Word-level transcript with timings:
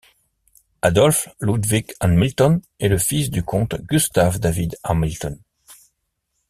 Adolf 0.81 1.29
Ludvig 1.39 1.93
Hamilton 1.99 2.59
est 2.79 2.87
le 2.87 2.97
fils 2.97 3.29
du 3.29 3.43
comte 3.43 3.79
Gustaf 3.83 4.39
David 4.39 4.75
Hamilton. 4.81 5.37